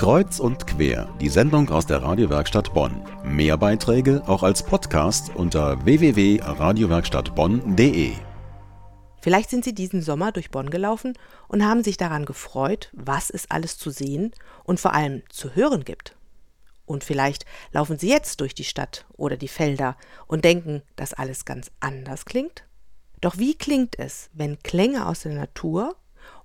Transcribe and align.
Kreuz 0.00 0.40
und 0.40 0.66
quer, 0.66 1.14
die 1.20 1.28
Sendung 1.28 1.68
aus 1.68 1.84
der 1.84 2.02
Radiowerkstatt 2.02 2.72
Bonn. 2.72 3.04
Mehr 3.22 3.58
Beiträge 3.58 4.22
auch 4.26 4.42
als 4.42 4.62
Podcast 4.62 5.30
unter 5.34 5.84
www.radiowerkstattbonn.de. 5.84 8.12
Vielleicht 9.20 9.50
sind 9.50 9.62
Sie 9.62 9.74
diesen 9.74 10.00
Sommer 10.00 10.32
durch 10.32 10.50
Bonn 10.50 10.70
gelaufen 10.70 11.18
und 11.48 11.66
haben 11.66 11.84
sich 11.84 11.98
daran 11.98 12.24
gefreut, 12.24 12.88
was 12.94 13.28
es 13.28 13.50
alles 13.50 13.76
zu 13.76 13.90
sehen 13.90 14.32
und 14.64 14.80
vor 14.80 14.94
allem 14.94 15.22
zu 15.28 15.54
hören 15.54 15.84
gibt. 15.84 16.16
Und 16.86 17.04
vielleicht 17.04 17.44
laufen 17.70 17.98
Sie 17.98 18.08
jetzt 18.08 18.40
durch 18.40 18.54
die 18.54 18.64
Stadt 18.64 19.04
oder 19.18 19.36
die 19.36 19.48
Felder 19.48 19.98
und 20.26 20.46
denken, 20.46 20.80
dass 20.96 21.12
alles 21.12 21.44
ganz 21.44 21.70
anders 21.78 22.24
klingt? 22.24 22.64
Doch 23.20 23.36
wie 23.36 23.54
klingt 23.54 23.98
es, 23.98 24.30
wenn 24.32 24.60
Klänge 24.60 25.06
aus 25.06 25.24
der 25.24 25.34
Natur 25.34 25.94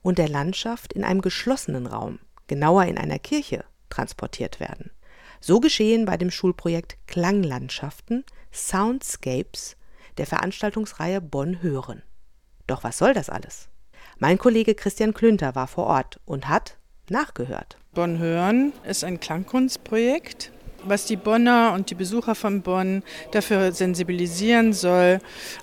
und 0.01 0.17
der 0.17 0.27
Landschaft 0.27 0.91
in 0.91 1.05
einem 1.05 1.21
geschlossenen 1.21 1.87
Raum, 1.87 2.19
genauer 2.47 2.85
in 2.85 2.97
einer 2.97 3.19
Kirche, 3.19 3.63
transportiert 3.89 4.59
werden? 4.59 4.91
So 5.39 5.59
geschehen 5.59 6.05
bei 6.05 6.17
dem 6.17 6.31
Schulprojekt 6.31 6.97
Klanglandschaften 7.07 8.23
Soundscapes 8.51 9.75
der 10.17 10.25
Veranstaltungsreihe 10.25 11.21
Bonn 11.21 11.61
Hören. 11.61 12.01
Doch 12.67 12.83
was 12.83 12.97
soll 12.97 13.13
das 13.13 13.29
alles? 13.29 13.69
Mein 14.17 14.37
Kollege 14.37 14.75
Christian 14.75 15.13
Klünter 15.13 15.55
war 15.55 15.67
vor 15.67 15.87
Ort 15.87 16.19
und 16.25 16.47
hat 16.47 16.77
nachgehört. 17.09 17.77
Bonn 17.93 18.17
Hören 18.17 18.73
ist 18.87 19.03
ein 19.03 19.19
Klangkunstprojekt, 19.19 20.51
was 20.83 21.05
die 21.05 21.15
Bonner 21.17 21.73
und 21.73 21.89
die 21.89 21.95
Besucher 21.95 22.35
von 22.35 22.61
Bonn 22.61 23.03
dafür 23.31 23.71
sensibilisieren 23.71 24.73
soll, 24.73 25.19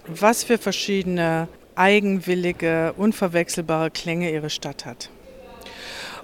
was 0.07 0.45
für 0.45 0.59
verschiedene 0.59 1.49
eigenwillige, 1.75 2.93
unverwechselbare 2.97 3.91
Klänge 3.91 4.31
ihre 4.31 4.51
Stadt 4.51 4.85
hat. 4.85 5.11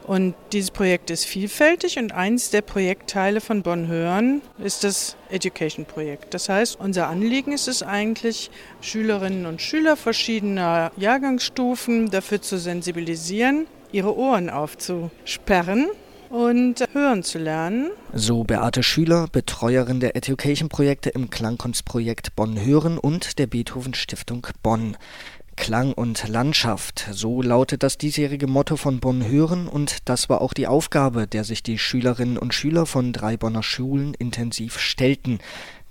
Und 0.09 0.35
dieses 0.53 0.71
Projekt 0.71 1.11
ist 1.11 1.27
vielfältig 1.27 1.99
und 1.99 2.13
eins 2.13 2.49
der 2.49 2.63
Projektteile 2.63 3.43
von 3.43 3.63
Bonn 3.63 3.89
Hören 3.89 4.41
ist 4.57 4.83
das 4.83 5.17
Education-Projekt. 5.29 6.33
Das 6.33 6.49
heißt, 6.49 6.81
unser 6.81 7.09
Anliegen 7.09 7.53
ist 7.53 7.69
es 7.69 7.83
eigentlich, 7.83 8.51
Schülerinnen 8.81 9.45
und 9.45 9.61
Schüler 9.61 9.97
verschiedener 9.97 10.93
Jahrgangsstufen 10.97 12.11
dafür 12.11 12.41
zu 12.41 12.59
sensibilisieren, 12.59 13.67
ihre 13.93 14.17
Ohren 14.17 14.49
aufzusperren 14.49 15.89
und 16.31 16.85
hören 16.93 17.23
zu 17.23 17.39
lernen. 17.39 17.91
So 18.15 18.45
Beate 18.45 18.83
Schüler, 18.83 19.27
Betreuerin 19.31 20.01
der 20.01 20.17
Education-Projekte 20.17 21.11
im 21.11 21.29
Klangkunstprojekt 21.29 22.35
Bonn 22.35 22.59
Hören 22.59 22.97
und 22.97 23.39
der 23.39 23.47
Beethoven 23.47 23.93
Stiftung 23.93 24.47
Bonn. 24.63 24.97
Klang 25.59 25.93
und 25.93 26.29
Landschaft, 26.29 27.09
so 27.11 27.43
lautet 27.43 27.83
das 27.83 27.99
diesjährige 27.99 28.47
Motto 28.47 28.77
von 28.77 29.01
Bonn 29.01 29.27
Hören 29.27 29.69
und 29.69 30.09
das 30.09 30.29
war 30.29 30.41
auch 30.41 30.55
die 30.55 30.67
Aufgabe, 30.67 31.27
der 31.27 31.45
sich 31.45 31.63
die 31.63 31.79
Schülerinnen 31.79 32.39
und 32.39 32.55
Schüler 32.55 32.87
von 32.87 33.13
drei 33.13 33.37
Bonner 33.37 33.63
Schulen 33.63 34.15
intensiv 34.15 34.79
stellten. 34.79 35.41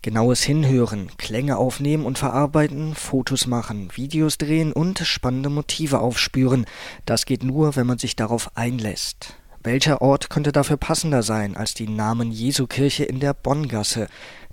Genaues 0.02 0.42
Hinhören, 0.42 1.12
Klänge 1.18 1.58
aufnehmen 1.58 2.06
und 2.06 2.18
verarbeiten, 2.18 2.96
Fotos 2.96 3.46
machen, 3.46 3.90
Videos 3.94 4.38
drehen 4.38 4.72
und 4.72 5.00
spannende 5.00 5.50
Motive 5.50 6.00
aufspüren. 6.00 6.66
Das 7.06 7.26
geht 7.26 7.44
nur, 7.44 7.76
wenn 7.76 7.86
man 7.86 8.00
sich 8.00 8.16
darauf 8.16 8.56
einlässt. 8.56 9.36
Welcher 9.64 10.02
Ort 10.02 10.30
könnte 10.30 10.52
dafür 10.52 10.78
passender 10.78 11.24
sein 11.24 11.58
als 11.58 11.74
die 11.74 11.88
Namen 11.88 12.32
Jesu 12.32 12.68
Kirche 12.68 13.04
in 13.04 13.20
der 13.20 13.34
Bonngasse? 13.34 14.08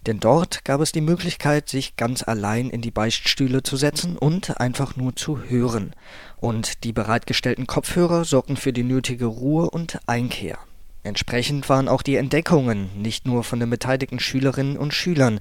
Denn 0.06 0.20
dort 0.20 0.64
gab 0.64 0.80
es 0.80 0.92
die 0.92 1.00
Möglichkeit, 1.00 1.68
sich 1.68 1.96
ganz 1.96 2.22
allein 2.22 2.68
in 2.68 2.82
die 2.82 2.90
Beichtstühle 2.90 3.62
zu 3.62 3.76
setzen 3.76 4.18
und 4.18 4.60
einfach 4.60 4.96
nur 4.96 5.16
zu 5.16 5.38
hören. 5.48 5.94
Und 6.40 6.84
die 6.84 6.92
bereitgestellten 6.92 7.66
Kopfhörer 7.66 8.24
sorgten 8.24 8.56
für 8.56 8.72
die 8.72 8.82
nötige 8.82 9.26
Ruhe 9.26 9.70
und 9.70 9.98
Einkehr. 10.06 10.58
Entsprechend 11.04 11.68
waren 11.68 11.88
auch 11.88 12.02
die 12.02 12.16
Entdeckungen 12.16 12.90
nicht 13.00 13.26
nur 13.26 13.44
von 13.44 13.60
den 13.60 13.70
beteiligten 13.70 14.20
Schülerinnen 14.20 14.76
und 14.76 14.94
Schülern. 14.94 15.38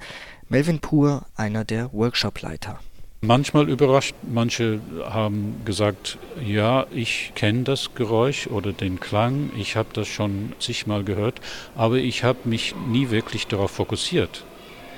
Melvin 0.48 0.80
Pur, 0.80 1.26
einer 1.36 1.64
der 1.64 1.92
Workshopleiter. 1.92 2.78
Manchmal 3.26 3.70
überrascht, 3.70 4.14
manche 4.22 4.80
haben 5.02 5.62
gesagt, 5.64 6.18
ja, 6.46 6.84
ich 6.94 7.32
kenne 7.34 7.62
das 7.62 7.94
Geräusch 7.94 8.48
oder 8.48 8.74
den 8.74 9.00
Klang, 9.00 9.50
ich 9.56 9.76
habe 9.76 9.88
das 9.94 10.08
schon 10.08 10.52
zigmal 10.58 11.04
gehört, 11.04 11.40
aber 11.74 11.96
ich 11.96 12.22
habe 12.22 12.40
mich 12.44 12.74
nie 12.86 13.08
wirklich 13.08 13.46
darauf 13.46 13.70
fokussiert. 13.70 14.44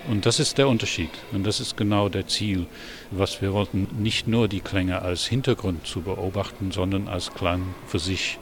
Und 0.09 0.25
das 0.25 0.39
ist 0.39 0.57
der 0.59 0.69
Unterschied. 0.69 1.11
Und 1.33 1.45
das 1.45 1.59
ist 1.59 1.77
genau 1.77 2.09
der 2.09 2.29
Ziel, 2.29 2.67
was 3.11 3.43
wir 3.43 3.53
wollten. 3.53 3.89
Nicht 3.99 4.29
nur 4.29 4.47
die 4.47 4.61
Klänge 4.61 5.03
als 5.03 5.27
Hintergrund 5.27 5.87
zu 5.87 6.03
beobachten, 6.03 6.71
sondern 6.71 7.09
als 7.09 7.35
Klang 7.35 7.75
für 7.87 7.99
sich. 7.99 8.39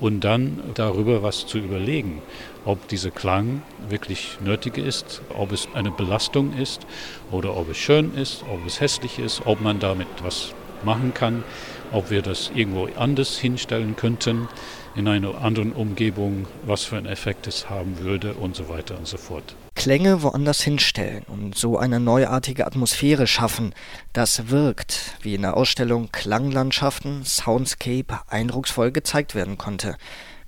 Und 0.00 0.20
dann 0.20 0.62
darüber 0.74 1.22
was 1.22 1.46
zu 1.46 1.58
überlegen, 1.58 2.22
ob 2.64 2.88
dieser 2.88 3.10
Klang 3.10 3.62
wirklich 3.88 4.38
nötig 4.42 4.78
ist, 4.78 5.20
ob 5.36 5.52
es 5.52 5.68
eine 5.74 5.90
Belastung 5.90 6.56
ist 6.56 6.86
oder 7.30 7.56
ob 7.56 7.70
es 7.70 7.76
schön 7.76 8.14
ist, 8.14 8.42
ob 8.50 8.66
es 8.66 8.80
hässlich 8.80 9.18
ist, 9.18 9.42
ob 9.44 9.60
man 9.60 9.80
damit 9.80 10.08
was 10.22 10.54
machen 10.84 11.12
kann, 11.14 11.44
ob 11.92 12.10
wir 12.10 12.22
das 12.22 12.50
irgendwo 12.54 12.88
anders 12.96 13.38
hinstellen 13.38 13.96
könnten 13.96 14.48
in 14.96 15.08
einer 15.08 15.42
anderen 15.42 15.72
Umgebung, 15.72 16.46
was 16.64 16.84
für 16.84 16.96
einen 16.96 17.06
Effekt 17.06 17.46
es 17.46 17.70
haben 17.70 17.98
würde 18.00 18.34
und 18.34 18.56
so 18.56 18.68
weiter 18.68 18.98
und 18.98 19.06
so 19.06 19.18
fort. 19.18 19.54
Klänge 19.82 20.22
woanders 20.22 20.60
hinstellen 20.60 21.24
und 21.26 21.58
so 21.58 21.76
eine 21.76 21.98
neuartige 21.98 22.68
Atmosphäre 22.68 23.26
schaffen, 23.26 23.74
das 24.12 24.48
wirkt, 24.48 25.16
wie 25.22 25.34
in 25.34 25.42
der 25.42 25.56
Ausstellung 25.56 26.12
Klanglandschaften 26.12 27.24
Soundscape 27.24 28.20
eindrucksvoll 28.28 28.92
gezeigt 28.92 29.34
werden 29.34 29.58
konnte. 29.58 29.96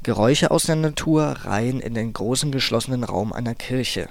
Geräusche 0.05 0.53
aus 0.53 0.67
der 0.67 0.77
Natur 0.77 1.25
rein 1.43 1.81
in 1.81 1.95
den 1.95 2.13
großen 2.13 2.53
geschlossenen 2.53 3.03
Raum 3.03 3.33
einer 3.33 3.57
Kirche. 3.57 4.09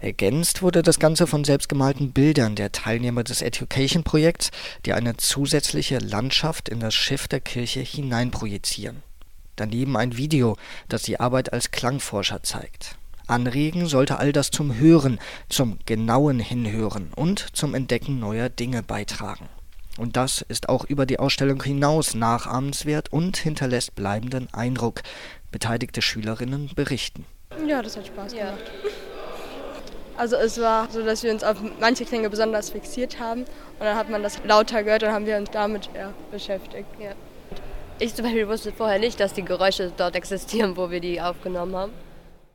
Ergänzt 0.00 0.62
wurde 0.62 0.82
das 0.82 0.98
Ganze 0.98 1.28
von 1.28 1.44
selbstgemalten 1.44 2.10
Bildern 2.10 2.56
der 2.56 2.72
Teilnehmer 2.72 3.22
des 3.22 3.42
Education-Projekts, 3.42 4.50
die 4.84 4.94
eine 4.94 5.16
zusätzliche 5.16 5.98
Landschaft 5.98 6.68
in 6.68 6.80
das 6.80 6.92
Schiff 6.92 7.28
der 7.28 7.38
Kirche 7.38 7.82
hineinprojizieren. 7.82 9.04
Daneben 9.54 9.96
ein 9.96 10.16
Video, 10.16 10.56
das 10.88 11.02
die 11.02 11.20
Arbeit 11.20 11.52
als 11.52 11.70
Klangforscher 11.70 12.42
zeigt. 12.42 12.96
Anregen 13.26 13.86
sollte 13.86 14.18
all 14.18 14.32
das 14.32 14.50
zum 14.50 14.78
Hören, 14.78 15.18
zum 15.48 15.78
genauen 15.86 16.38
Hinhören 16.38 17.12
und 17.16 17.46
zum 17.56 17.74
Entdecken 17.74 18.20
neuer 18.20 18.48
Dinge 18.48 18.82
beitragen. 18.82 19.48
Und 19.98 20.16
das 20.16 20.44
ist 20.48 20.68
auch 20.68 20.84
über 20.84 21.06
die 21.06 21.18
Ausstellung 21.18 21.62
hinaus 21.62 22.14
nachahmenswert 22.14 23.12
und 23.12 23.36
hinterlässt 23.36 23.94
bleibenden 23.94 24.52
Eindruck. 24.52 25.02
Beteiligte 25.50 26.02
Schülerinnen 26.02 26.70
berichten. 26.74 27.24
Ja, 27.66 27.82
das 27.82 27.96
hat 27.96 28.06
Spaß 28.06 28.32
gemacht. 28.32 28.58
Also 30.18 30.36
es 30.36 30.58
war 30.58 30.88
so, 30.90 31.04
dass 31.04 31.22
wir 31.22 31.30
uns 31.30 31.44
auf 31.44 31.58
manche 31.78 32.06
Klänge 32.06 32.30
besonders 32.30 32.70
fixiert 32.70 33.20
haben 33.20 33.42
und 33.42 33.80
dann 33.80 33.98
hat 33.98 34.08
man 34.08 34.22
das 34.22 34.42
lauter 34.44 34.82
gehört 34.82 35.02
und 35.02 35.10
haben 35.10 35.26
wir 35.26 35.36
uns 35.36 35.50
damit 35.50 35.90
ja, 35.94 36.10
beschäftigt. 36.30 36.86
Ja. 36.98 37.10
Ich 37.98 38.14
zum 38.14 38.24
Beispiel 38.24 38.48
wusste 38.48 38.72
vorher 38.72 38.98
nicht, 38.98 39.20
dass 39.20 39.34
die 39.34 39.44
Geräusche 39.44 39.92
dort 39.94 40.16
existieren, 40.16 40.76
wo 40.78 40.90
wir 40.90 41.00
die 41.00 41.20
aufgenommen 41.20 41.76
haben. 41.76 41.92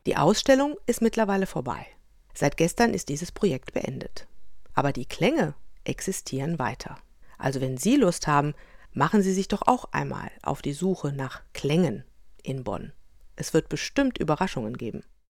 Die 0.08 0.18
Ausstellung 0.18 0.78
ist 0.88 1.02
mittlerweile 1.02 1.46
vorbei. 1.46 1.86
Seit 2.34 2.58
gestern 2.58 2.94
ist 2.94 3.10
dieses 3.10 3.32
Projekt 3.32 3.74
beendet. 3.74 4.28
Aber 4.74 4.94
die 4.94 5.06
Klänge 5.06 5.54
existieren 5.84 6.58
weiter. 6.58 6.98
Also 7.38 7.62
wenn 7.62 7.78
Sie 7.78 7.98
Lust 7.98 8.26
haben, 8.26 8.56
machen 8.94 9.22
Sie 9.22 9.34
sich 9.34 9.48
doch 9.48 9.62
auch 9.68 9.86
einmal 9.92 10.32
auf 10.42 10.64
die 10.64 10.74
Suche 10.74 11.12
nach 11.12 11.42
Klängen 11.54 12.04
in 12.42 12.64
Bonn. 12.64 12.94
Es 13.36 13.54
wird 13.54 13.70
bestimmt 13.70 14.18
Überraschungen 14.18 14.76
geben. 14.76 15.04